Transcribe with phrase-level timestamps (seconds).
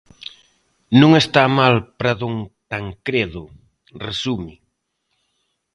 [0.99, 2.35] Non está mal para Don
[2.71, 3.43] Tancredo!,
[4.05, 4.55] resume.